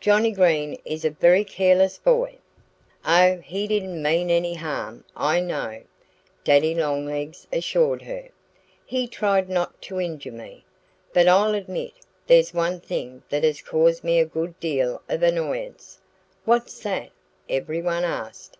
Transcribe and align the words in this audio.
"Johnnie 0.00 0.32
Green 0.32 0.76
is 0.84 1.04
a 1.04 1.10
very 1.10 1.44
careless 1.44 1.96
boy." 1.96 2.38
"Oh, 3.06 3.36
he 3.38 3.68
didn't 3.68 4.02
mean 4.02 4.28
any 4.28 4.54
harm, 4.54 5.04
I 5.14 5.38
know," 5.38 5.82
Daddy 6.42 6.74
Longlegs 6.74 7.46
assured 7.52 8.02
her. 8.02 8.30
"He 8.84 9.06
tried 9.06 9.48
not 9.48 9.80
to 9.82 10.00
injure 10.00 10.32
me.... 10.32 10.64
But 11.14 11.28
I'll 11.28 11.54
admit 11.54 11.92
there's 12.26 12.52
one 12.52 12.80
thing 12.80 13.22
that 13.28 13.44
has 13.44 13.62
caused 13.62 14.02
me 14.02 14.18
a 14.18 14.24
good 14.26 14.58
deal 14.58 15.02
of 15.08 15.22
annoyance." 15.22 16.00
"What's 16.44 16.80
that?" 16.80 17.10
everyone 17.48 18.02
asked. 18.02 18.56